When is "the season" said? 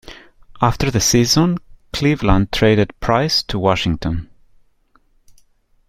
0.89-1.59